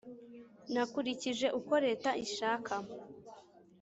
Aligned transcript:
Nakurikije 0.73 1.47
uko 1.59 1.73
Leta 1.85 2.09
ishaka. 2.25 2.73